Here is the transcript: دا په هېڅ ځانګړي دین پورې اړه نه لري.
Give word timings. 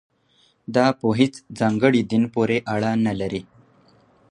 دا 0.75 0.85
په 0.99 1.07
هېڅ 1.19 1.33
ځانګړي 1.59 2.01
دین 2.11 2.23
پورې 2.33 2.57
اړه 2.73 2.91
نه 3.05 3.13
لري. 3.19 3.41